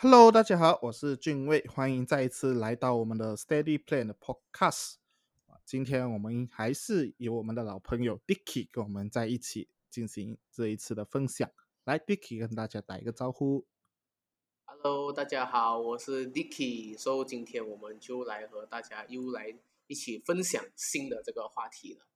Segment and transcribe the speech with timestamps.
[0.00, 4.94] Hello，大家好，我是俊卫，欢迎再一次来到我们的 Steady Plan 的 Podcast。
[5.64, 11.50] 今天我们还是有我们的老朋友 Dicky 跟我们在一起进行这一次的分享。
[11.82, 13.66] 来，Dicky 跟大家打一个招呼。
[14.66, 16.96] Hello，大家好，我是 Dicky。
[16.96, 22.06] 所以今天我们就来和大家又来一起分享新的这个话题了。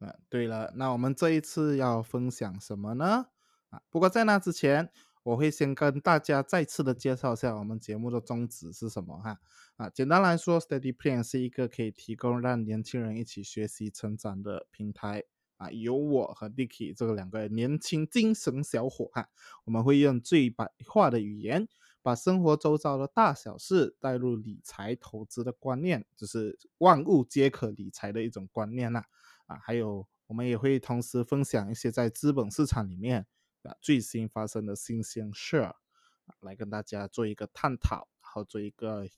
[0.00, 3.28] 嗯，对了，那我们这一次要分享什么呢？
[3.70, 4.92] 啊，不过在那之前。
[5.24, 9.40] 我会先跟大家再次的介绍一下我们节目的宗旨是什么哈
[9.76, 15.24] 啊，简单来说，Steady Plan 是一个可以提供让年轻人一起学习成长的平台
[15.56, 19.30] 啊，由我和 Dicky 这个两个年轻精神小伙哈，
[19.64, 21.66] 我们会用最白话的语言，
[22.02, 29.02] 把生活周遭的大小事带入理财投资的观念，就是万物皆可理财的一种观念呐
[29.46, 33.26] 啊，还有我们也会同时分享一些在资本市场里面。
[33.80, 35.76] 最新发生的新鲜事儿，
[36.40, 39.08] 来跟大家做一个探讨，然后做一个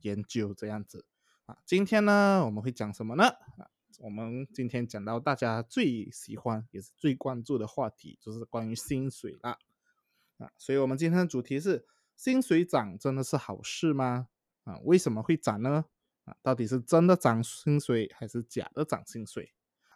[0.00, 1.06] 研究，这样子
[1.46, 1.58] 啊。
[1.64, 3.24] 今天呢，我们会讲什么呢？
[3.24, 9.58] 啊，我们今天讲到大家最喜欢也是最关注的话题，就是关于薪水啦。
[10.38, 14.28] 啊，所以我们今天的主题是：薪水涨真的是好事吗？
[14.64, 15.86] 啊，为什么会涨呢？
[16.24, 19.52] 啊，到底是真的涨薪水还是假的涨薪水？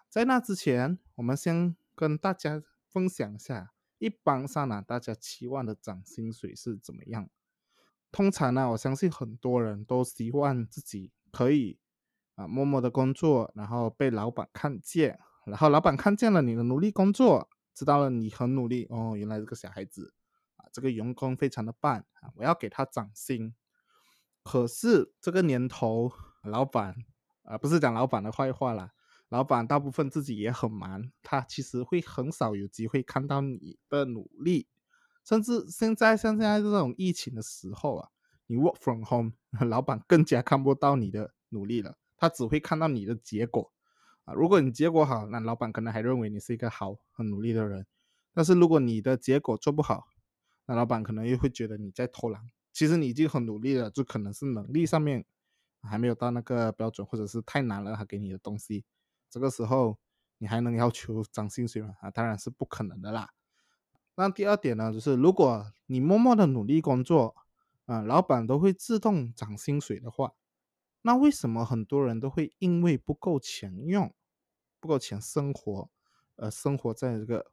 [0.09, 3.73] 在那之前，我们先跟大家分享一下。
[4.03, 7.31] 一般上呢，大家期望的涨薪水是怎么样？
[8.11, 11.79] 通常呢，我相信很多人都希望自己可以
[12.35, 20.13] 啊默默的工作，然后被老板看见，然后老板看见了你的努力工作，知道了你很努力哦，原来这个小孩子
[20.57, 23.55] 啊，这个员工非常的棒啊，我要给他涨薪。
[24.43, 26.11] 可是这个年头，
[26.43, 26.97] 老板
[27.45, 28.91] 啊，不是讲老板的坏话啦。
[29.33, 34.67] 老板大部分自己也很忙，他其实会很少有机会看到你的努力，
[35.25, 38.11] 甚至现在像现在这种疫情的时候啊，
[38.47, 39.33] 你 work from home，
[39.67, 43.73] 老板更加看不到你的努力了，他只会看到你的结果
[44.27, 44.35] 啊。
[44.35, 47.87] 如果你结果好，那老板可能还认为你是一个好很努力的人，
[48.35, 50.09] 但是如果你的结果做不好，
[50.67, 52.43] 那老板可能又会觉得你在偷懒。
[52.71, 55.25] 其实你已经很努力了，就可能是能力上面
[55.81, 58.85] 还没有到那个标准，或者是太难了，他给你的东西。
[59.33, 59.99] 这个时候
[60.37, 61.97] 你还能要求涨薪水吗？
[62.03, 63.31] 啊，当然是不可能的啦。
[64.15, 67.35] 那第二点呢，就是如果你默默的努力工作，
[67.87, 70.35] 啊，老板都会自动涨薪水的话，
[71.01, 74.13] 那为什么很多人都会因为不够钱用、
[74.79, 75.89] 不够钱生活，
[76.37, 77.51] 而生活在这个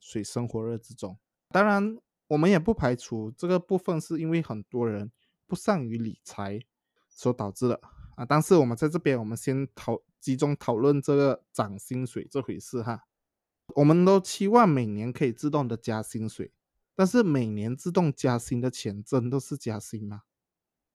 [0.00, 1.18] 水深火热之中？
[1.48, 5.10] 当然，我们也不排除这个部分是因为很多人
[5.46, 6.60] 不善于理财
[7.08, 7.80] 所导致的
[8.16, 8.26] 啊。
[8.26, 9.98] 但是我们在这边，我们先讨。
[10.22, 13.08] 集中讨论这个涨薪水这回事哈，
[13.74, 16.52] 我们都期望每年可以自动的加薪水，
[16.94, 20.22] 但是每年自动加薪的钱真的是加薪吗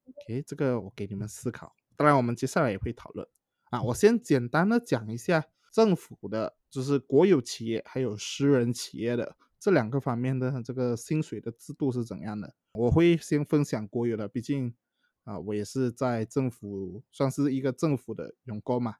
[0.05, 1.75] ？OK，这个我给你们思考。
[1.97, 3.27] 当然，我们接下来也会讨论
[3.69, 3.83] 啊。
[3.83, 12.55] 我先简单的讲一下政府的，就是国有企业还有私人企业的这两个方面的这个薪水的制度是怎样的。
[12.71, 14.73] 我会先分享国有的，毕竟
[15.25, 18.95] 啊，我也是在政府算是一个政府的员工嘛。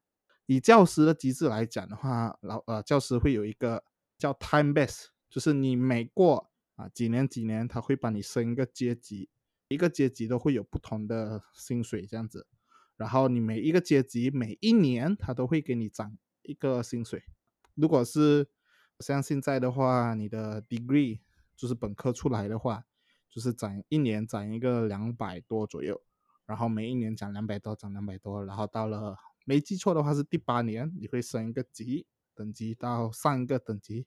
[0.48, 3.84] 以教师的机制来讲的话，老呃教师会有一个
[4.18, 9.30] 叫 time base，就是你每过啊几年几年，他会帮你升一个阶级，
[9.68, 12.48] 一个阶级都会有不同的薪水这样子，
[12.96, 17.26] 然后你每一个阶级每一年他都会给你涨一个薪水。
[17.76, 18.48] 如果是
[19.02, 21.20] 像现在的话，你的 degree
[21.58, 22.86] 就是本科出来的话，
[23.30, 26.02] 就是涨一年涨一个两百多左右，
[26.46, 29.18] 然后每一年涨两百多，涨两百多，然后到了。
[29.48, 34.06] 没记错的话是第八年，你会升一个级等级到上一个等级，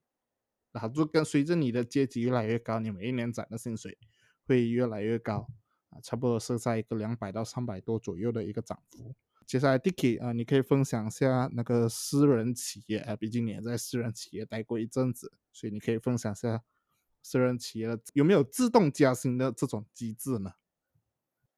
[0.71, 3.97] 然后就跟随着你的阶级越来越高，你每一年涨的薪水
[4.45, 5.49] 会越来越高
[5.89, 9.15] 啊，差不多是在一个两百到三百多左右的一个涨幅。
[9.47, 16.63] 接下来 Dicky 啊，你可以分享一下那个私人企业啊，毕竟你也在私人企业待过一阵子，所以你可以分享一下
[17.23, 20.53] 私人企业有没有自动加薪的这种机制呢？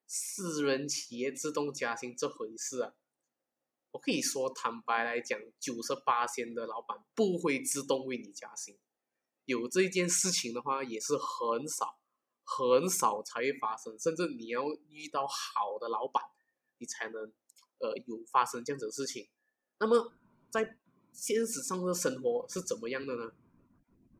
[0.06, 2.92] 私人企业自动加薪这回事啊？
[3.92, 8.76] 我可以说，坦白来讲，九十八线的老板不会自动为你加薪。
[9.44, 11.98] 有这件事情的话，也是很少，
[12.42, 13.98] 很少才会发生。
[13.98, 16.22] 甚至你要遇到好的老板，
[16.78, 17.32] 你才能，
[17.78, 19.28] 呃，有发生这样子的事情。
[19.78, 20.12] 那么，
[20.50, 20.78] 在
[21.12, 23.32] 现实上的生活是怎么样的呢？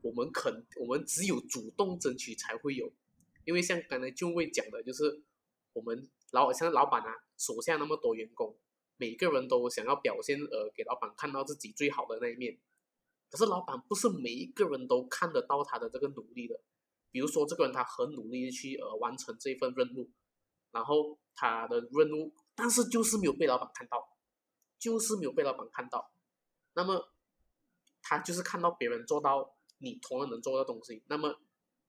[0.01, 2.91] 我们肯，我们只有主动争取才会有。
[3.45, 5.23] 因为像刚才就会讲的，就是
[5.73, 8.55] 我们老像老板啊，手下那么多员工。
[8.97, 12.59] 每个人都想要表现，呃，给老板看到自己最好的那一面。
[13.29, 16.59] 可是老板不是每一个人都看得到他的这个努力的。
[17.11, 20.09] 比如说这个人他很努力的去呃完成这份任务，
[20.71, 24.17] 然后他的任务，但是就是没有被老板看到，
[24.79, 26.11] 就是没有被老板看到，
[26.73, 27.11] 那么
[28.01, 31.39] 他就是看到别人做到你同样能做到东西，那么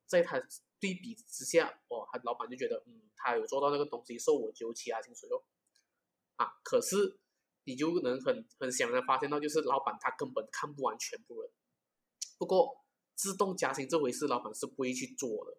[0.06, 0.38] 在他
[0.78, 5.42] 对比之下，哦，他老板就觉得，嗯，他有做到那个东西，受我就其他薪水哦，
[6.36, 7.18] 啊，可是
[7.64, 11.50] 你就能很很显然发现到，就是老板他根本看不完全部人，
[12.38, 12.80] 不过。
[13.16, 15.56] 自动加薪这回事，老板是不会去做的，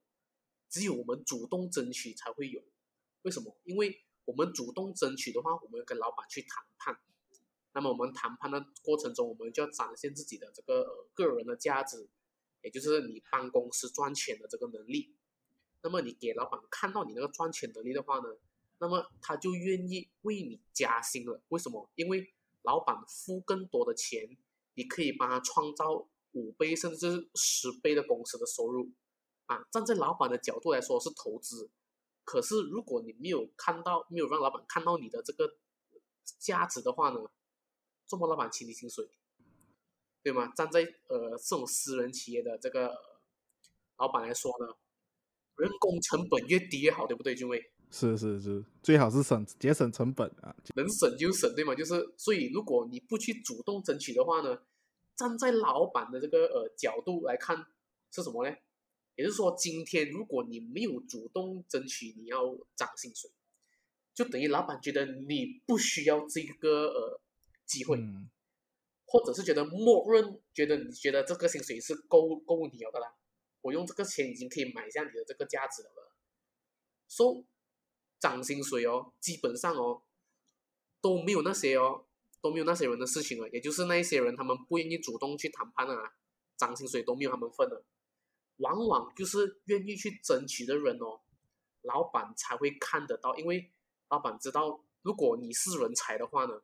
[0.70, 2.62] 只有我们主动争取才会有。
[3.22, 3.56] 为什么？
[3.64, 7.00] 因为我们主动争取的话，我们跟老板去谈判。
[7.72, 12.10] 那么我们谈判的过程中，我们就要展现自己的这个个人的价值，
[12.62, 15.16] 也就是你帮公司赚钱的这个能力。
[15.82, 18.36] 那么你给老板看到你那个赚钱能力的话呢，
[18.80, 21.42] 那么他就愿意为你加薪了。
[21.50, 21.90] 为什么？
[21.96, 22.34] 因为
[22.64, 24.38] 老板付更多的钱，
[24.74, 26.08] 你可以帮他创造。
[26.38, 28.92] 五倍甚至十倍的公司的收入，
[29.46, 31.70] 啊，站在老板的角度来说是投资，
[32.26, 35.56] 可是如果你没有看到，没有让老板看到你的这个
[36.38, 37.22] 价值的话呢，
[38.06, 39.10] 这么老板请你薪水，
[40.22, 40.52] 对吗？
[40.58, 42.94] 站在呃这种私人企业的这个
[43.96, 44.76] 老板来说呢，
[45.56, 47.72] 人工成本越低越好，对不对，俊伟？
[47.92, 51.74] 是是是，最好是省节省成本啊，能省就省，对吗？
[51.74, 54.58] 就是所以如果你不去主动争取的话呢？
[55.18, 57.56] 站在老板的这个呃角度来看
[58.12, 58.54] 是什么呢？
[59.16, 63.32] 也就是说，今天如果你没有主动争取你要涨薪水，
[64.14, 67.22] 就等于老板觉得你不需要这个呃
[67.66, 67.98] 机会，
[69.06, 73.16] 或者是觉得默认觉得你觉得这个薪水是够够你的啦，
[73.62, 76.12] 我用这个钱已经可以买下你的这个价值了。
[77.08, 77.42] 说
[78.26, 80.02] 涨薪水哦，基本上哦
[81.00, 82.06] 都没有那些哦。
[82.42, 86.14] 都没有那些人的事情了，也就是那一些人，他们不愿意主动去谈判啊，
[86.56, 87.84] 涨薪水都没有他们份了，
[88.58, 91.22] 往往就是愿意去争取的人哦，
[91.82, 93.72] 老板才会看得到，因为
[94.10, 96.62] 老板知道，如果你是人才的话呢，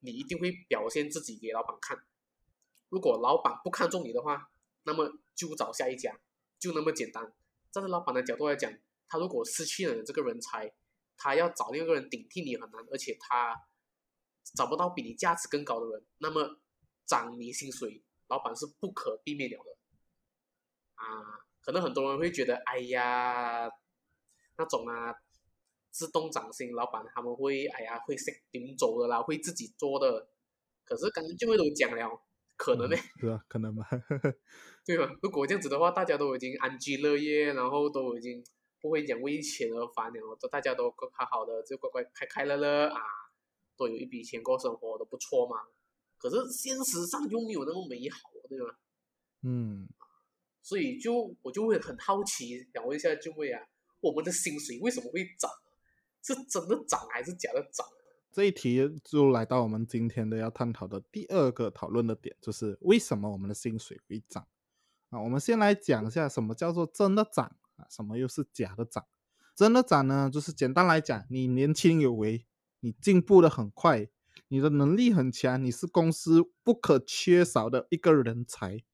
[0.00, 2.02] 你一定会表现自己给老板看，
[2.88, 4.50] 如果老板不看重你的话，
[4.82, 6.18] 那么就找下一家，
[6.58, 7.32] 就那么简单。
[7.70, 8.72] 站在老板的角度来讲，
[9.08, 10.72] 他如果失去了这个人才，
[11.16, 13.54] 他要找另一个人顶替你很难，而且他。
[14.56, 16.58] 找不到比你价值更高的人，那么
[17.04, 19.76] 涨你薪水，老板是不可避免了的。
[20.94, 21.04] 啊，
[21.60, 23.68] 可能很多人会觉得，哎呀，
[24.56, 25.14] 那种啊，
[25.90, 30.30] 自动涨薪，老板他们会，哎呀，会先顶走的啦，会自己做的。
[30.86, 32.18] 可是刚刚就会都讲了，
[32.56, 32.96] 可能呢？
[33.20, 33.84] 是啊，可能吗？
[34.86, 35.14] 对吧？
[35.20, 38.42] 如果这样子的话，大家都已经安居乐业，然后都已经
[38.80, 43.00] 不会讲为钱而烦了，都大家都好好的，就乖乖开开乐乐啊。
[43.76, 45.56] 都有一笔钱过生活都不错嘛，
[46.18, 48.76] 可是现实上就没有那么美好，对吧？
[49.42, 49.88] 嗯，
[50.60, 53.64] 所以就我就会很好奇，想问一下俊位啊，
[54.00, 55.48] 我们的薪水为什么会涨？
[56.24, 57.86] 是真的涨还是假的涨？
[58.32, 64.44] 这一题就来到我们今天的要探讨的第二个讨论的点，就是为什么我们的薪水会涨
[65.10, 65.22] 啊？
[65.22, 69.06] 我们先来讲一下什么叫做真的涨啊，什么又是假的涨？
[69.56, 72.44] 真的涨呢，就是简单来讲，你年轻有为。
[72.80, 74.08] 你进步的很快，
[74.46, 78.84] 你的能力很强，你是公司不可缺少的一个人才，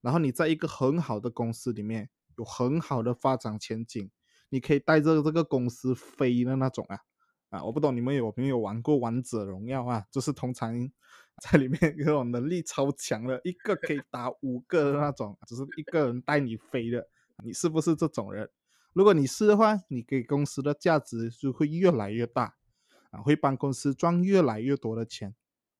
[0.00, 4.10] 然后你在一个很好的公司里面有很好的发展前景，
[4.48, 7.00] 你可以带着这个公司飞的那种啊
[7.50, 7.62] 啊！
[7.64, 10.06] 我不懂你们有没有玩过王者荣耀啊？
[10.10, 10.72] 就是通常
[11.42, 17.06] 在里面那种能力超强的，一个可以打五个的那种，只是一个人带你飞的，
[17.44, 18.50] 你是不是这种人？
[18.92, 22.56] 如果你是的话，你给公司的价值就会越来越大。
[23.12, 25.32] 啊，会帮公司赚越来越多的钱，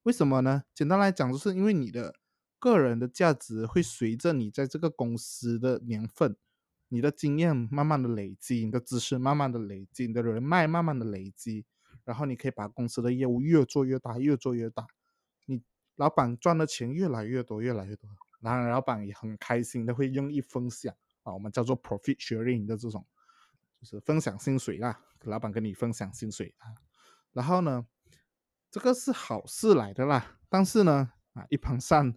[0.05, 0.63] 为什么呢？
[0.73, 2.15] 简单来讲，就是因为你的
[2.61, 6.37] 个人的价值会随着你在这个公司的年份、
[6.89, 11.67] 你的经验慢慢的累积，你的知识慢慢的累积，你的人脉慢慢的累积，
[12.05, 14.87] 然后你可以把公司的业务越做越大，越做越大，
[15.47, 15.61] 你
[15.97, 18.09] 老板赚的钱越来越多，越来越多，
[18.41, 20.95] 然后老板也很开心的会愿意分享
[21.27, 23.05] 啊，我们叫做 profit sharing 的这种，
[23.81, 26.71] 就是分享薪水啦，老板跟你分享薪水啊。
[27.33, 27.85] 然后呢，
[28.71, 30.39] 这个是好事来的啦。
[30.49, 32.15] 但是呢，啊，一盘散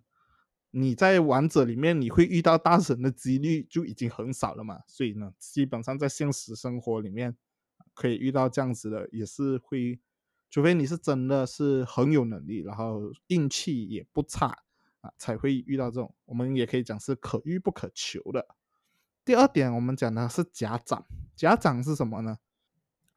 [0.70, 4.84] 你在王者里面你会遇到大神的几率就已经很少了嘛。
[4.88, 7.36] 所以呢，基本上在现实生活里面
[7.96, 10.00] 可以遇到这样子的，也是会，
[10.51, 14.56] 除非你是真的是很有能力，然后运气也不差
[15.01, 16.16] 啊，才会遇到这种。
[16.25, 18.48] 我们也可以讲是可遇不可求的。
[19.29, 21.05] 第二点，我们讲的是假涨。
[21.36, 22.39] 假涨是什么呢？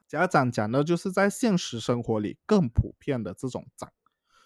[0.07, 3.91] 家长讲的就是在现实生活里更普遍的这种涨，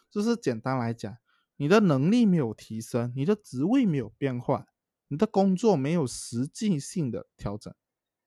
[0.09, 1.19] 就是简单来讲，
[1.57, 4.69] 你的能力没有提升，你的职位没有变化，
[5.09, 7.75] 你的工作没有实际性的调整，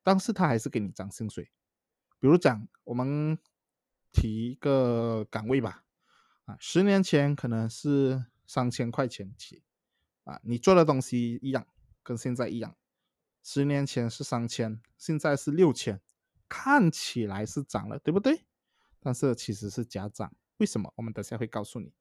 [0.03, 1.50] 但是他还是给你涨薪水。
[2.19, 3.39] 比如讲，我们
[4.12, 5.86] 提一个岗位吧，
[6.43, 9.63] 啊，十年前可能是三千块钱起，
[10.25, 11.65] 啊，你做的东西一样，
[12.03, 12.75] 跟现在一样，
[13.41, 16.01] 十年前是三千，现在是六千，
[16.48, 18.46] 看起来是涨了，对不对？
[19.00, 20.93] 但是其实是假涨，为什么？
[20.98, 21.93] 我们等下会告诉你。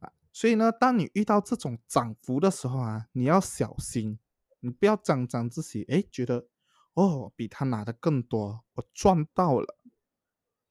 [0.00, 4.18] 啊，所以呢，当你遇到这种涨幅的时候啊，你要小心，
[4.60, 6.48] 你不要沾沾自喜，哎，觉得
[6.94, 9.78] 哦，比他拿的更多，我赚到了。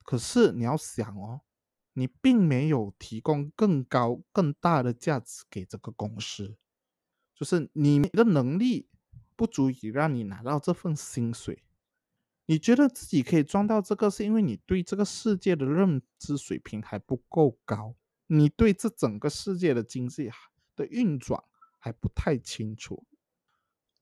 [0.04, 1.40] 可是你要想哦，
[1.94, 6.58] 你并没有提供更高、更大的价值给这个公司，
[7.34, 8.88] 就是你的能力
[9.36, 11.62] 不足以让你拿到这份薪水。
[12.46, 17.94] 你觉得自己可以赚到这个，是因为你对这个世界的认知水平还不够高。
[18.28, 20.30] 你对这整个世界的经济
[20.74, 21.42] 的运转
[21.78, 23.04] 还不太清楚，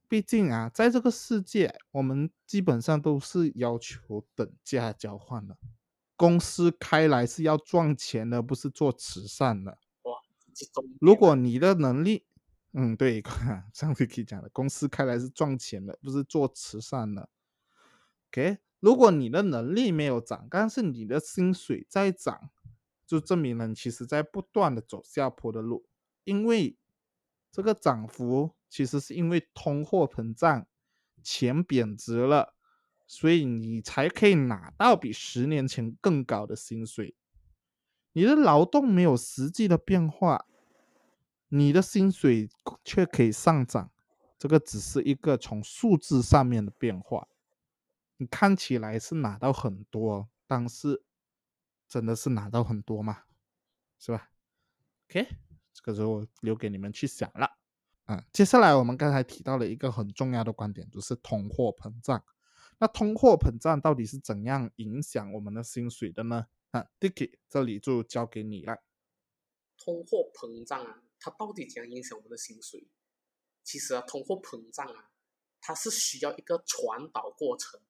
[0.08, 5.58] 毕竟啊，在这个世界，我们基本上都是要求等价交换的。
[6.16, 9.78] 公司开来是要赚钱的，不是做慈善的。
[10.02, 10.18] 哇，
[11.00, 12.24] 如果你的能力，
[12.74, 13.22] 嗯，对，
[13.72, 17.28] 上次可以讲的，公司开来是赚钱的，不是做慈善的。
[18.30, 22.50] OK，如果你的能力没有涨，但是你的薪水在涨。
[23.06, 25.84] 就证明了你，其实在不断的走下坡的路，
[26.24, 26.78] 因为
[27.52, 30.66] 这个涨幅其实是因为通货膨胀，
[31.22, 32.54] 钱贬值了，
[33.06, 37.14] 所以你才可以拿到比十年前更高的薪水。
[38.14, 40.46] 你的劳动没有实际的变化，
[41.56, 42.48] 你的薪水
[42.84, 43.90] 却可以上涨，
[44.38, 47.28] 这个只是一个从数字上面的变化。
[48.16, 51.04] 你看起来是拿到很多，但是。
[51.86, 53.24] 真的是拿到很多吗？
[54.00, 54.30] 是吧
[55.06, 55.28] ？OK，
[55.72, 57.48] 这个就留给你们去想了。
[58.06, 62.24] 嗯，接下来我们刚才提到了一个很重要的观点，就是通货膨胀。
[62.78, 66.46] 那通货膨胀到底是怎样影响我们的薪水的呢？
[66.72, 68.82] 啊，Dicky，这里就交给你了。
[69.76, 72.86] 通货膨胀啊，它到底怎样影响我们的薪水？
[73.62, 75.10] 其实啊，通货膨胀啊，
[75.58, 77.80] 它是需要一个传导过程。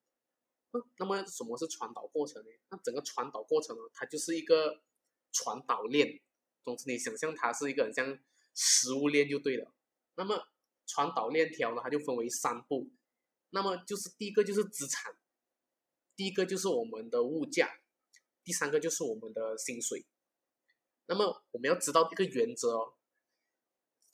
[0.98, 2.50] 那么什么是传导过程呢？
[2.70, 4.82] 那整个传导过程呢，它就是一个
[5.32, 6.20] 传导链。
[6.62, 8.16] 总之，你想象它是一个很像
[8.54, 9.74] 食物链就对了。
[10.14, 10.46] 那么
[10.86, 12.88] 传导链条呢，它就分为三步。
[13.50, 15.16] 那么就是第一个就是资产，
[16.14, 17.80] 第一个就是我们的物价，
[18.44, 20.06] 第三个就是我们的薪水。
[21.06, 22.94] 那么我们要知道一个原则哦，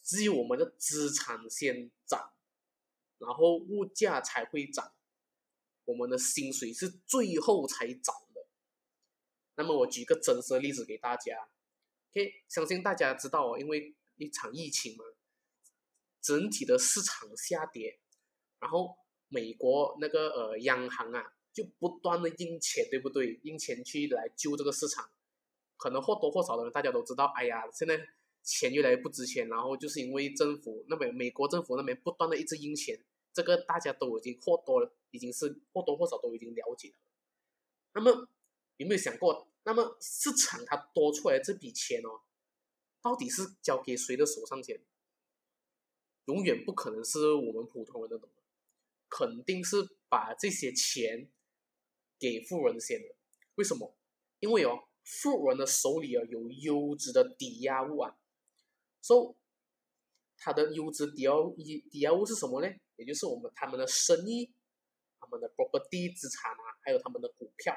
[0.03, 2.33] 只有我们的资产先涨，
[3.19, 4.93] 然后物价才会涨。
[5.85, 8.47] 我们的薪水是最后才涨的。
[9.57, 11.49] 那么我举个真实的例子给大家
[12.13, 15.05] ，OK，相信大家知道哦，因为一场疫情嘛，
[16.21, 17.99] 整体的市场下跌，
[18.61, 18.97] 然后
[19.29, 23.41] 美国那个呃央行啊就不断的印钱，对不对？
[23.43, 25.11] 印钱去来救这个市场，
[25.77, 27.99] 可能或多或少的人大家都知道，哎呀，现在
[28.43, 32.99] 钱越来越不值钱，然后就是因为政府那边美国政府那边不断的一直印钱。
[33.33, 36.95] 这个大家都已经或多已经是或多或少都已经了解了。
[37.95, 38.29] 那么
[38.77, 42.23] 有没有想过，那么市场它多出来这笔钱哦，
[43.01, 44.81] 到底是交给谁的手上先？
[46.25, 48.29] 永远不可能是我们普通人的，
[49.09, 49.77] 肯定是
[50.09, 51.31] 把这些钱
[52.19, 53.15] 给富人先的。
[53.55, 53.95] 为什么？
[54.41, 58.19] 因为哦，富人的手里啊有优质的抵押物啊，
[59.01, 59.37] 所以
[60.37, 61.33] 他的优质抵押
[61.91, 62.69] 抵押物是什么呢？
[62.97, 64.53] 也就是我们他们的生意，
[65.19, 67.75] 他们的 property 资产啊，还有他们的股票，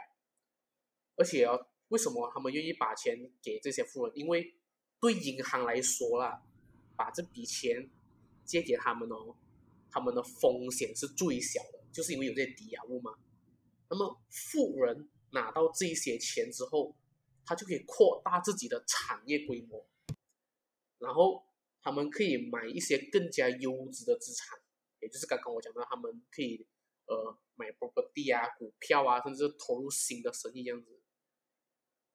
[1.15, 4.17] 而且啊，为什么他们愿意把钱给这些富人？
[4.17, 4.55] 因为
[4.99, 6.41] 对银行来说啦，
[6.95, 7.89] 把这笔钱
[8.45, 9.35] 借给他们哦，
[9.89, 13.13] 他们的风险是最小的，就是因为有这些抵押物嘛。
[13.89, 16.95] 那么富人拿到这些钱之后，
[17.45, 19.85] 他就可以扩大自己的产业规模，
[21.03, 21.43] 然后
[21.81, 24.57] 他们可以买一些更加优质的资产。
[25.01, 26.65] 也就是刚刚我讲到，他们可以
[27.07, 30.99] 呃买 property 啊、股票啊，甚至投入新的生意这样子。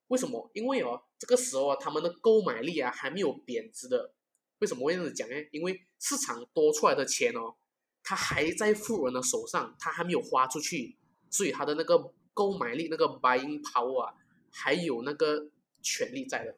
[0.07, 0.50] 为什么？
[0.54, 4.14] 因为哦，这个时候啊，他们的购买力啊还没有贬值的。
[4.61, 5.35] 为什么会这样子讲呢？
[5.52, 7.54] 因为市场多出来的钱哦，
[8.02, 10.97] 它还在富人的手上，他还没有花出去，
[11.28, 14.14] 所以他的那个购买力、那个 buying power 啊，
[14.50, 15.50] 还有那个
[15.83, 16.57] 权利在的。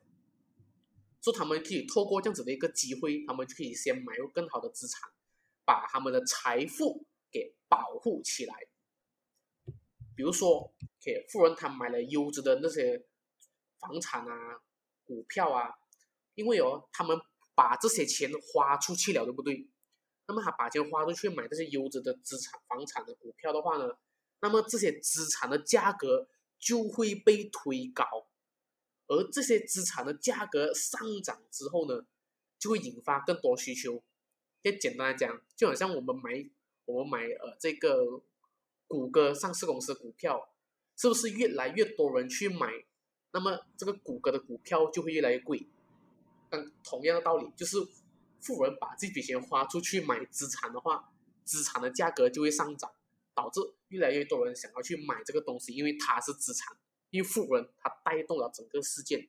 [1.21, 5.11] 所以他们可以透过这样子的一个机会，他们就可以先买入更好的资产。
[5.63, 8.55] 把他们的财富给保护起来，
[10.17, 13.07] 比如说，给富人他买了优质的那些
[13.79, 14.61] 房产啊、
[15.05, 15.71] 股票啊，
[16.35, 17.17] 因为哦，他们
[17.55, 19.69] 把这些钱花出去了，对不对？
[20.27, 23.97] 那么他把钱花出去买这些优质的资产、房产的股票的话呢，
[24.41, 26.27] 那么这些资产的价格
[26.59, 28.05] 就会被推高，
[29.11, 32.07] 而这些资产的价格上涨之后呢，
[32.61, 34.01] 就会引发更多需求。
[34.63, 36.49] 就简单来讲，就好像我们买
[36.85, 38.23] 我们买呃这个
[38.87, 40.55] 谷歌上市公司股票，
[40.97, 42.85] 是不是越来越多人去买，
[43.33, 45.67] 那么这个谷歌的股票就会越来越贵。
[46.49, 47.79] 但同样的道理，就是
[48.41, 51.13] 富人把这笔钱花出去买资产的话，
[51.45, 52.93] 资产的价格就会上涨，
[53.35, 56.77] 导致越来越多人想要去买这个东西，因为它是资产，
[57.11, 59.29] 因为富人他带动了整个事件。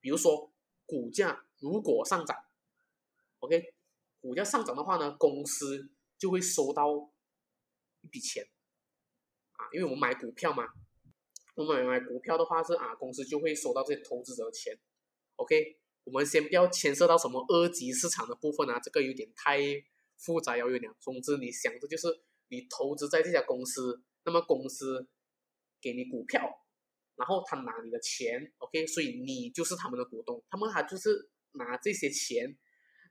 [0.00, 0.52] 比如说
[0.84, 2.36] 股价如果上涨
[3.38, 3.74] ，OK，
[4.20, 7.10] 股价上涨的话呢，公司就会收到
[8.02, 8.48] 一笔钱
[9.52, 10.68] 啊，因为我们买股票嘛，
[11.54, 14.78] 我们买股票的话是啊，公司就会收到这些投资者的钱
[15.36, 15.78] ，OK。
[16.04, 19.58] 我们先不要牵涉到什么二级市场的部分啊，这个有点太
[20.16, 20.88] 复杂要有点。
[21.00, 22.06] 总之，你想的就是
[22.46, 25.08] 你投资在这家公司，那么公司
[25.80, 26.66] 给你股票，
[27.14, 32.56] 然后他拿你的钱，OK，所以你就是他们的股东，他们还就是拿这些钱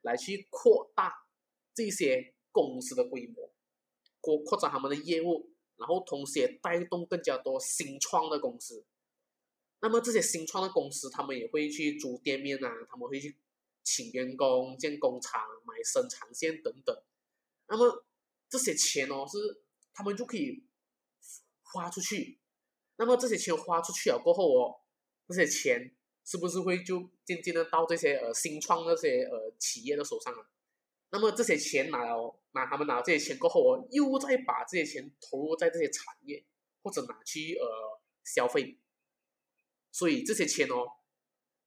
[0.02, 1.14] 来去扩大
[1.74, 3.54] 这些公司的规模，
[4.22, 8.86] 扩扩展他们的业务，然后同时也带动更加多新创的公司。
[9.82, 13.38] 那么这些新创的公司，他们也会去租店面啊，他们会去
[13.84, 16.96] 请员工建工厂、买生产线等等。
[17.68, 18.06] 那么
[18.50, 20.64] 这些钱哦，是他们就可以
[21.62, 22.40] 花出去。
[22.98, 24.76] 那么这些钱花出去了过后哦，
[25.28, 30.40] 这些钱是不是会就渐渐的到这些呃新创那些呃企业的手上啊？
[31.12, 36.46] 那么这些钱拿了，拿他们拿这些钱过后哦，又再把这些钱投入在这些产业，
[36.84, 37.66] 或者拿去呃
[38.24, 38.80] 消费。
[39.92, 40.86] 所以这些钱哦，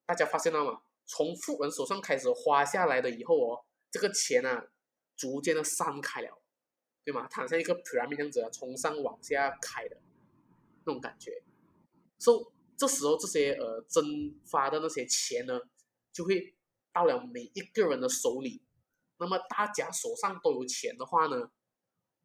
[0.05, 0.83] 大家发现了吗？
[1.07, 4.69] 从富人手上开始花下来的以后哦，这个钱啊，
[5.17, 6.43] 逐渐的散开了，
[7.05, 7.27] 对吗？
[7.31, 9.97] 它像一个 pyramid 这样子，从上往下开的
[10.89, 11.45] 那种感觉。
[12.19, 12.47] 所以
[12.77, 15.61] 这时候这些呃蒸发的那些钱呢，
[16.13, 16.57] 就会
[16.93, 18.63] 到了每一个人的手里。
[19.19, 21.51] 那么大家手上都有钱的话呢，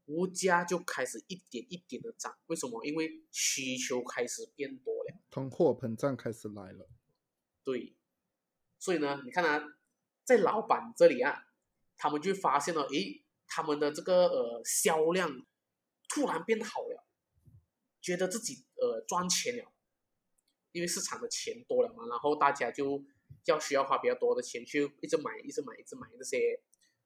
[0.05, 2.37] 物价就开始一点一点的涨。
[2.45, 2.85] 为什么？
[2.85, 5.19] 因为需求开始变多了。
[5.31, 6.87] 通货膨胀开始来了，
[7.63, 7.95] 对，
[8.77, 9.63] 所以呢，你看啊，
[10.23, 11.47] 在老板这里啊，
[11.97, 15.43] 他们就发现了，诶，他们的这个呃销量
[16.09, 17.03] 突然变好了，
[18.03, 19.71] 觉得自己呃赚钱了，
[20.73, 23.03] 因为市场的钱多了嘛，然后大家就
[23.45, 26.61] 要需要花比较多的钱去一直买，一直买，一直买这些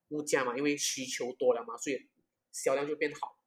[0.10, 2.10] 物价嘛，因为需求多了嘛，所以
[2.52, 3.40] 销量就变好。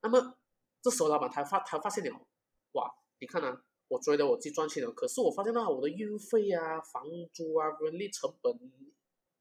[0.00, 0.38] 那么
[0.80, 2.26] 这时候老板他发他发现了，
[2.72, 2.90] 哇！
[3.18, 3.62] 你看呢？
[3.88, 8.52] 我觉得我自己赚钱了，可是我发现到我的运费啊、房租啊、人力成本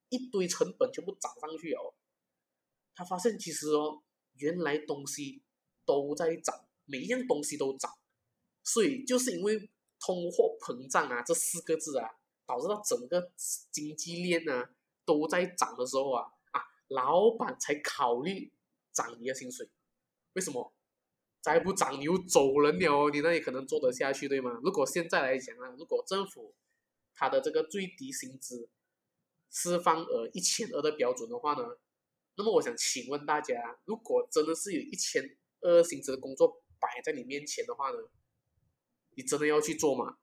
[0.09, 1.95] 一堆成本全部涨上去哦。
[2.93, 4.03] 他发现其实哦，
[4.35, 5.41] 原来东西
[5.83, 7.91] 都在涨，每一样东西都涨，
[8.63, 9.69] 所以就是因为
[9.99, 12.09] 通货膨胀啊这四个字啊，
[12.45, 13.31] 导致到整个
[13.71, 14.69] 经济链呢
[15.05, 18.51] 都在涨的时候啊啊，老板才考虑
[18.91, 19.69] 涨你的薪水，
[20.33, 20.73] 为什么？
[21.41, 24.59] 再不涨，你又走人了，你那里可能做得下去，对吗？
[24.63, 26.55] 如果现在来讲啊，如果政府
[27.13, 28.67] 它的这个最低薪资
[29.51, 31.77] 释放额一千二的标准的话呢，
[32.35, 37.97] 那么我想请问大家，如果真的是有一千二薪资的工作摆在你面前的话呢，
[39.15, 40.17] 你真的要去做吗？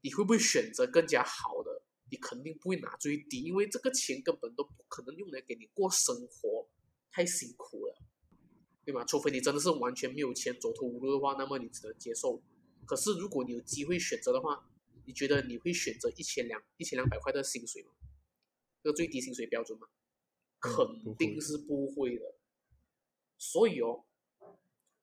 [0.00, 1.82] 你会不会选择更加好的？
[2.10, 6.68] 你肯定不会拿最低，因为这个钱根本都不可能用来给你过生活，
[7.10, 7.96] 太辛苦了。
[8.82, 9.04] 对吧？
[9.04, 12.42] 除非你真的是完全没有钱走投无路的话，那么你只能接受。
[12.86, 14.68] 可是如果你有机会选择的话，
[15.04, 17.92] 你觉得你会选择一千两一千两百块的薪水吗？
[18.82, 19.86] 这个最低薪水标准吗？
[20.58, 22.34] 肯定是不会的。
[23.38, 24.04] 所以哦，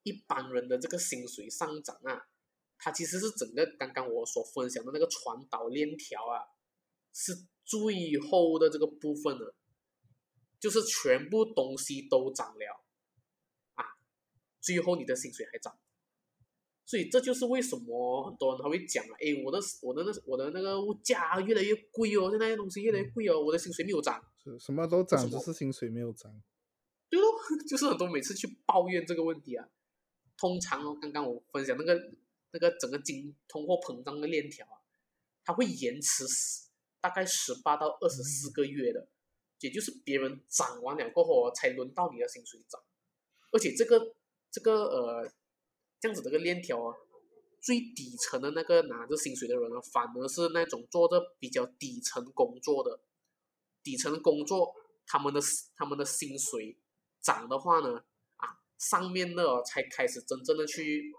[0.08, 2.28] 一般人的这个薪水上涨啊，
[2.78, 6.48] 它其实是整个刚刚我所分享的那个传导链条啊，
[7.14, 7.34] 是
[7.66, 9.54] 最后的这个部分了，
[10.60, 12.86] 就是全部东西都涨了
[13.76, 13.84] 啊。
[14.62, 15.78] 最后你的薪水还涨，
[16.86, 26.42] 所以这就是为什么很多人他会讲啊，哎，我的我的那我的那个物价越来越贵哦，现在东西越来越贵哦，我的薪水没有涨，是什么都涨，只是薪水没有涨。
[27.10, 27.28] 对咯，
[27.70, 29.66] 就是很多每次去抱怨这个问题啊，
[30.38, 32.12] 通常哦，刚刚我分享那个
[32.52, 34.80] 那个整个经通货膨胀的链条啊，
[35.44, 36.24] 它会延迟
[37.02, 39.08] 大概十八到二十四个月的，
[39.60, 42.82] 也就是别人涨完了过后才轮到你的薪水涨，
[43.52, 44.16] 而且这个。
[44.50, 45.32] 这个呃，
[46.00, 46.96] 这样子的个链条啊，
[47.62, 53.02] 最底层的那个拿着薪水的人呢，反而是那种做着比较底层工作的，
[53.84, 54.74] 底层工作
[55.06, 55.40] 他们的
[55.76, 56.78] 他们的薪水
[57.22, 58.06] 涨的话呢，
[58.78, 61.14] 上面的才开始真正的去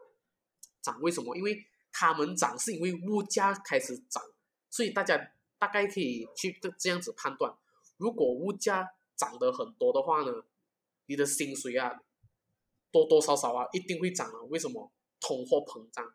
[0.80, 1.00] 涨。
[1.00, 1.36] 为什么？
[1.36, 4.22] 因为他们涨是因为物价开始涨，
[4.70, 7.52] 所以大家大概可以去这这样子判断：
[7.96, 10.44] 如果物价涨得很多的话呢，
[11.06, 12.00] 你的薪水啊，
[12.92, 14.42] 多多少少啊一定会涨啊。
[14.50, 14.92] 为什么？
[15.20, 16.14] 通货膨胀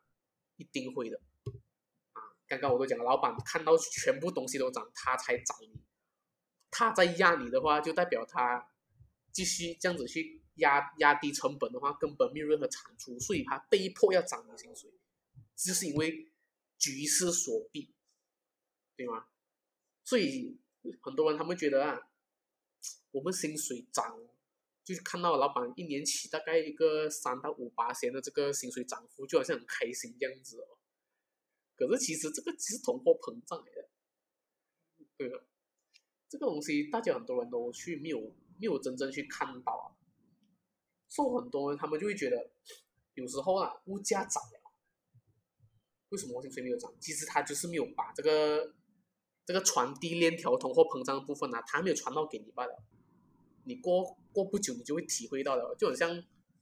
[0.56, 1.19] 一定会的。
[2.13, 5.82] 啊刚刚我都讲了，老板看到全部东西都涨，他才涨你。
[6.71, 8.69] 他在压你的话，就代表他
[9.34, 14.92] 继续这样子去压压低成本的话，根本没有任何产出，所以他被迫要涨你薪水，
[15.56, 16.32] 就是因为
[16.78, 17.94] 局势所逼，
[18.96, 19.28] 对吗？
[20.04, 20.60] 所以
[21.02, 22.10] 很多人他们觉得啊，
[23.12, 24.20] 我们薪水涨，
[24.84, 30.78] 就是看到老板一年起大概一个三到五八千的这个薪水涨幅，就好像很开心这样子哦。
[31.76, 33.89] 可是其实这个只是通货膨胀来的，
[35.18, 35.44] 对吧？
[36.30, 38.20] 这个东西大家很多人都去没有
[38.60, 39.88] 没有真正去看到啊，
[41.13, 42.49] 所以很多人他们就会觉得，
[43.13, 44.71] 有时候啊物价涨了，
[46.10, 46.91] 为什么薪水没有涨？
[46.99, 48.73] 其实他就是没有把这个
[49.45, 52.84] 这个传递链条通货膨胀的部分啊，他没有传到给你罢了。
[53.65, 56.10] 你过过不久你就会体会到的，就很像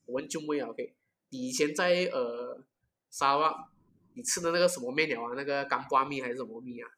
[0.05, 0.95] 我问俊威啊，OK，
[1.29, 2.61] 你以前在呃
[3.09, 3.69] 沙瓦。
[4.13, 5.33] 你吃的那个什么面条啊？
[5.37, 6.91] 那个干巴面还是什么面啊？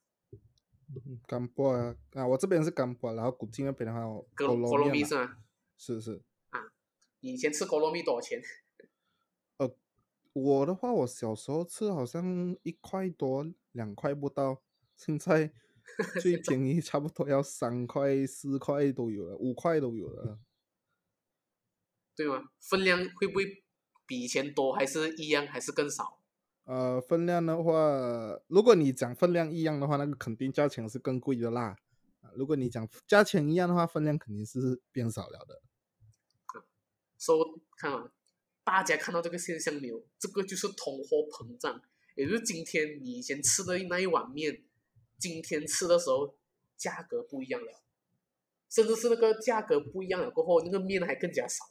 [1.28, 1.96] 干巴啊！
[2.13, 4.02] 啊，我这边是干巴，然后古晋那边的话，
[4.36, 5.38] 锅锅罗面是吗？
[5.78, 6.24] 是是。
[7.24, 8.42] 啊，以前吃锅罗面多少钱？
[9.58, 9.76] 呃，
[10.34, 14.62] 我的话，我小时候吃好像一块多，两块不到。
[14.96, 15.52] 现在
[16.22, 20.40] 最便宜差不多要三块、四块都有了，五块都有了。
[22.16, 22.44] 对吗？
[22.60, 23.64] 分量会不会
[24.06, 26.20] 比以前多，还是一样，还是更少？
[26.66, 31.78] 呃，分量的话，如果你讲分量一样的话，那个肯定价钱是更贵的啦。
[32.36, 35.62] 如果你讲价钱一样的话，分量肯定是变少了的。
[37.24, 38.12] 说看啊，
[38.64, 40.04] 大家看到这个现象没有？
[40.20, 41.82] 这个就是通货膨胀，
[42.16, 44.62] 也就是今天你以前吃的那一碗面，
[45.18, 46.36] 今天吃的时候
[46.76, 47.82] 价格不一样了，
[48.70, 51.64] 甚至是那个价格不一样了过后，那个面还更加少，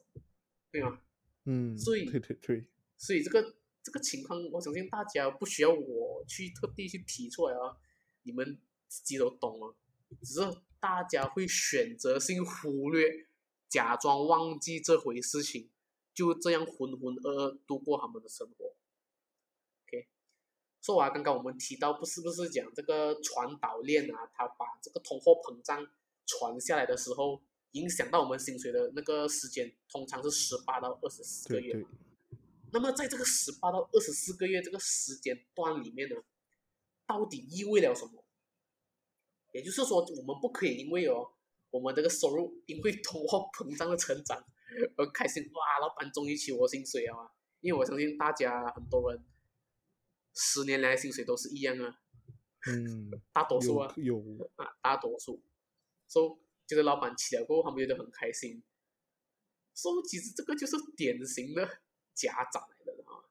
[0.70, 1.00] 对吗？
[1.44, 2.64] 嗯，所以对对对，
[2.96, 3.54] 所以这个。
[3.84, 7.76] 这个情况，我相信大家不需要我去特地去提出来啊，
[8.22, 9.74] 你们自己都懂了。
[10.22, 10.40] 只是
[10.78, 13.26] 大家会选择性忽略，
[13.72, 15.70] 假装忘记这回事情，
[16.12, 18.66] 就这样浑浑噩噩度过他们的生活。
[18.66, 20.06] OK，
[20.82, 25.88] 说完刚刚我们提到不是不是讲这个传导链啊，它把这个通货膨胀
[26.26, 31.82] 传下来的时候，影响到我们薪水的那个时间，通常是十八到二十四个月。
[32.74, 36.16] 那么，在这个十八到二十四个月这个时间段里面呢，
[37.06, 38.22] 到底意味了什么？
[39.52, 41.32] 也就是说，我们不可以因为哦，
[41.72, 44.40] 我们这个收入因为通货膨胀的成长
[44.96, 47.32] 而开心哇，老板终于起我薪水了啊！
[47.60, 49.24] 因为我相信大家很多人
[50.34, 51.98] 十年来薪水都是一样啊，
[52.68, 54.22] 嗯，大多数啊，有
[54.54, 55.42] 啊，大多数，
[56.08, 58.62] 说就是老板起了过后，他们觉得很开心。
[59.74, 61.68] 说其实这个就是典型的。
[62.14, 63.24] 家长来的啊，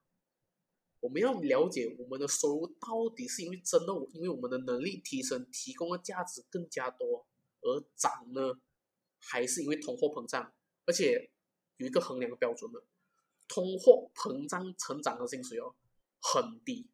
[1.02, 7.28] 我们要了解我们的收入到底是因为真的，因为我们的能力提升，提供的价值更加多
[7.62, 8.60] 而涨呢，
[9.20, 10.54] 还是因为通货膨胀？
[10.86, 11.32] 而且
[11.78, 12.84] 有一个衡量的标准的，
[13.48, 15.76] 通货膨胀成长的薪水哦
[16.20, 16.90] 很低，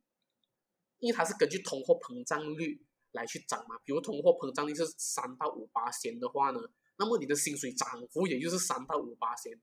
[0.99, 3.77] 因为它是根据通货膨胀率来去涨嘛。
[3.85, 6.59] 比如通货膨胀率是三到五八仙的话呢，
[6.97, 9.59] 那么你的薪水涨幅也就是三到五八仙，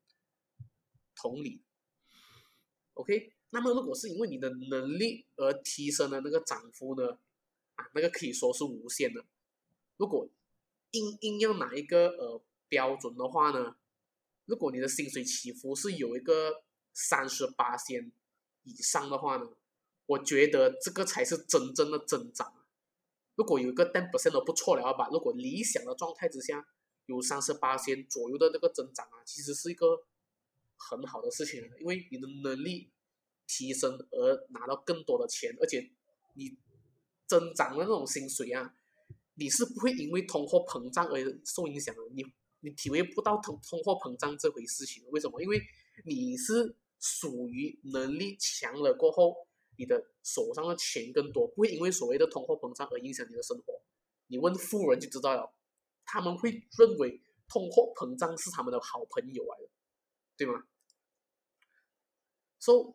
[1.14, 1.62] 同理。
[2.94, 7.18] OK，那么如果是因为你的能力而提升的那个涨幅呢，
[7.74, 9.24] 啊，那个可以说是无限的。
[9.96, 10.28] 如果
[10.94, 13.76] 硬硬要拿一个呃标准的话呢，
[14.46, 18.10] 如果你的薪水起伏是有一个三十八仙
[18.62, 19.46] 以上的话呢，
[20.06, 22.54] 我觉得这个才是真正的增长。
[23.34, 25.08] 如果有一个 ten percent 都不错了吧？
[25.12, 26.66] 如果理想的状态之下
[27.06, 30.06] 有三十八仙左右的那个增长啊，其实是一个。
[30.76, 32.90] 很好的事情，因为你的能力
[33.46, 35.88] 提升而拿到更多的钱，而且
[36.34, 36.58] 你
[37.26, 38.74] 增长的那种薪水啊，
[39.34, 42.00] 你是不会因为通货膨胀而受影响的。
[42.12, 42.24] 你
[42.60, 45.42] 你体会不到通通货膨胀这回事情，为什么？
[45.42, 45.60] 因为
[46.04, 49.34] 你是属于能力强了过后，
[49.76, 53.82] 你的手上的钱更多，不会因为所谓的通货膨胀而影响你的生活。
[54.28, 55.54] 你问富人就知道了，
[56.06, 59.68] 他们会认为通货膨胀是他们的好朋友来的，
[60.38, 60.64] 对吗
[62.58, 62.94] ？？So，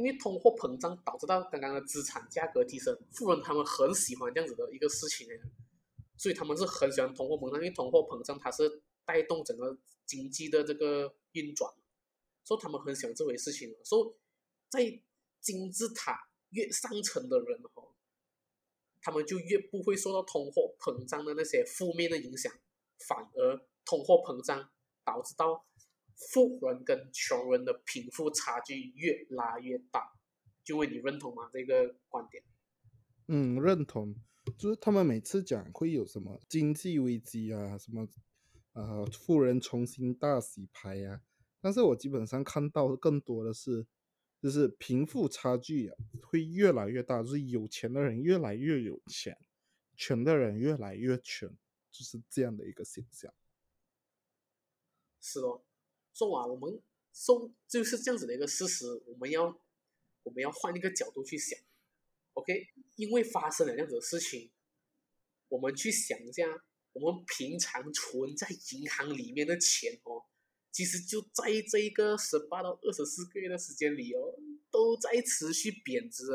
[0.00, 5.28] 因为通货膨胀导致到刚刚的资产价格提升，富人他们很喜欢这样子的一个事情
[6.16, 11.70] 所以他们是很喜欢通货膨胀，因为通货膨胀它是带动整个经济的这个运转，
[12.44, 13.76] 所以他们很喜欢这回事情。
[13.84, 14.14] 所以
[14.70, 15.02] 在
[15.40, 17.88] 金字塔越上层的人哦，
[19.02, 22.50] 他们就越不会受到通货膨胀的那些负面的影响，
[23.06, 24.70] 反而通货膨胀
[25.04, 25.66] 导致到
[26.28, 30.12] 富人跟穷人的贫富差距越拉越大。
[30.62, 31.50] 就问你认同吗？
[31.52, 32.44] 这个观点？
[33.28, 34.14] 嗯，认同。
[34.56, 38.08] 就是他们每次讲会有什么经济危机啊，什么
[38.72, 41.20] 呃富人重新大洗牌呀，
[41.60, 43.86] 但是我基本上看到更多的是，
[44.40, 49.38] 就是贫富差距啊会越来越大，就是有钱的人越来越有钱，
[49.94, 51.48] 穷的人越来越穷，
[51.92, 53.32] 就是这样的一个现象。
[55.20, 55.62] 是哦，
[56.20, 56.78] 说啊，我们
[57.12, 59.44] 送就是这样子的一个事实，我们要
[60.22, 61.58] 我们要换一个角度去想。
[62.34, 64.50] OK，因为发生了这样子的事情，
[65.48, 66.44] 我们去想一下，
[66.92, 70.26] 我们平常存在银行里面的钱哦，
[70.70, 74.36] 其实就在这一个十八到二十四个月的时间里哦，
[74.70, 76.26] 都在持续贬值，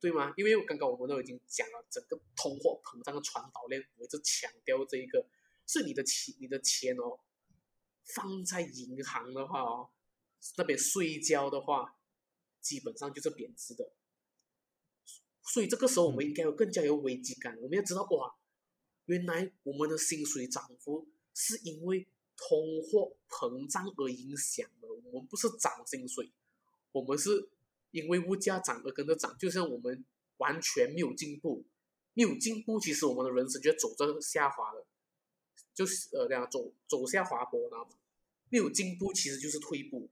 [0.00, 0.32] 对吗？
[0.38, 5.28] 因为刚刚我们都已经讲了，整个通货膨胀的传导链，我一直强调这一个，
[5.66, 7.20] 是你的钱，你的钱哦，
[8.14, 9.90] 放在银行的话哦，
[10.56, 11.96] 那边税交的话，
[12.60, 13.92] 基本上就是贬值的。
[15.42, 17.56] 所以这个时候，我们应该有更加有危机感。
[17.60, 18.36] 我们要知道，哇，
[19.06, 24.88] 原来我们的薪水涨幅是因为通货膨胀而影响的。
[24.88, 26.30] 我们不是涨薪水，
[26.92, 27.50] 我们是
[27.90, 29.36] 因为物价涨而跟着涨。
[29.38, 30.04] 就像我们
[30.36, 31.64] 完全没有进步，
[32.14, 34.86] 没有进步，其实我们的人生就走着下滑了，
[35.74, 37.90] 就是呃这样走走下滑坡，知道吗？
[38.50, 40.10] 没有进步，其实就是退步。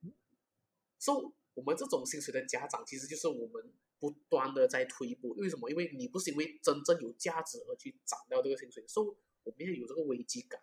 [0.98, 3.70] 所以，我们这种薪水的家长，其实就是我们。
[4.00, 5.68] 不断的在退步，为什么？
[5.68, 9.08] 因为你不是因为真正有价值而去涨掉这个薪水，所以
[9.42, 10.62] 我们要有这个危机感，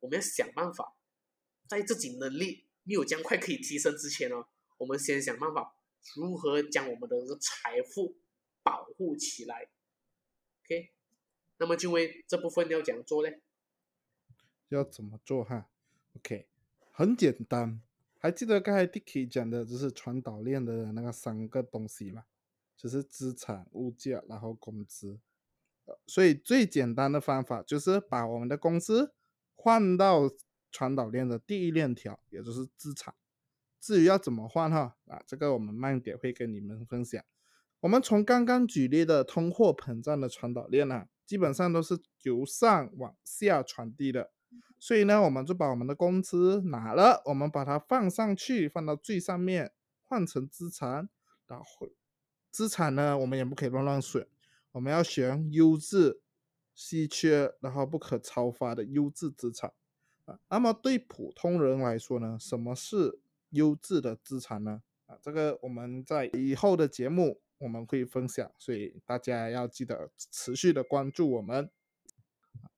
[0.00, 0.96] 我们要想办法，
[1.68, 4.44] 在自己能力没有将快可以提升之前呢，
[4.78, 5.76] 我们先想办法
[6.16, 8.16] 如何将我们的这个财富
[8.64, 9.70] 保护起来。
[10.64, 10.92] OK，
[11.58, 13.32] 那么就为这部分要怎样做呢？
[14.70, 15.70] 要怎么做哈
[16.16, 16.48] ？OK，
[16.94, 17.80] 很简单，
[18.18, 22.24] 还记得刚才 Dicky 讲的就是传导链的那个三个东西吗？
[22.76, 25.18] 就是资产、物价，然后工资，
[26.06, 29.14] 所以最简单的方法就是把我们的工资
[29.54, 30.30] 换到
[30.70, 33.14] 传导链的第一链条，也就是资产。
[33.80, 37.24] 至于要怎么换哈，啊，这个我们慢点会跟你们分享。
[37.80, 44.30] 我们从刚刚举例的通货膨胀的传导链呢，基本上都是由上往下传递的，
[44.78, 51.08] 所以呢，我们就把我们的工资拿了，我们把它放上去，放到最上面，换成资产，
[51.46, 51.90] 然后。
[52.50, 54.26] 资产呢，我们也不可以乱乱选，
[54.72, 56.20] 我们要选优质、
[56.74, 59.72] 稀缺，然后不可超发的优质资产
[60.26, 60.38] 啊。
[60.50, 63.20] 那么对普通人来说呢，什么是
[63.52, 64.82] 优质的资产呢？
[65.06, 71.70] 啊，这个我们在以后的节目我们会分享，所以大家要记得持续的关注我们。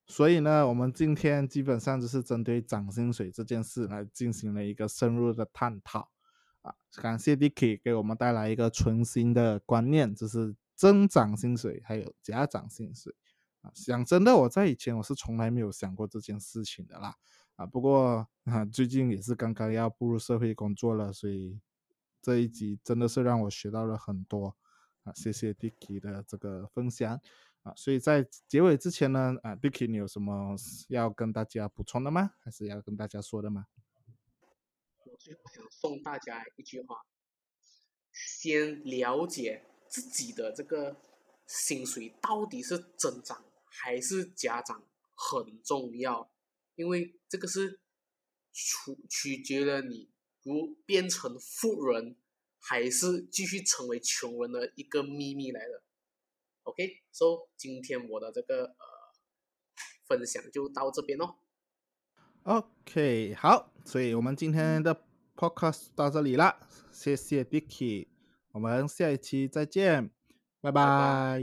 [0.07, 6.11] 所以呢，我们今天基本上就是针对涨薪水这件事来进行了一个深入的探讨。
[6.63, 13.15] 啊，感谢 Dicky 给我们带来一个全新的观念，就是增长薪水还有假涨薪水。
[13.63, 17.17] 啊，讲真的，我在以前我是从来没有想过这件事情的啦。
[17.57, 21.61] 啊，不过啊，最近也是刚刚要步入社会工作了，所以
[22.21, 24.57] 这一集真的是让我学到了很多。
[25.05, 27.21] 啊，谢谢 Dicky 的这个分享。
[27.65, 30.55] 啊，所以在结尾之前呢，啊，Dicky 你有什么
[30.89, 32.35] 要跟大家补充的吗？
[32.41, 33.67] 还是要跟大家说的吗？
[35.07, 37.07] 我最后想送大家一句话：
[38.13, 41.01] 先了解自己的这个
[41.47, 46.31] 薪水到底是增长还是加涨很重要，
[46.75, 47.81] 因为这个是
[48.53, 50.11] 取取决了你
[50.43, 52.15] 如变成富人
[52.59, 55.83] 还是继续成为穷人的一个秘密来的。
[56.65, 58.75] OK，so 今天我的这个呃
[60.07, 61.37] 分享就到这边喽。
[62.43, 65.05] OK，好，所以我们今天的。
[65.37, 66.61] Podcast 到这里了，
[66.93, 68.07] 谢谢 Dicky，
[68.53, 70.13] 我们下一期再见，
[70.61, 71.43] 拜拜。